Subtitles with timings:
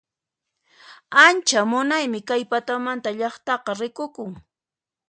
[1.25, 4.31] Ancha munaymi kay patamanta llaqtaqa rikukun